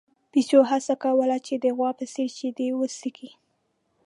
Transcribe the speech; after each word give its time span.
پيشو 0.31 0.59
هڅه 0.71 0.93
کوله 1.03 1.37
چې 1.45 1.53
د 1.63 1.65
غوا 1.77 1.89
په 1.99 2.05
څېر 2.13 2.29
شیدې 2.37 2.67
وڅښي. 2.79 3.29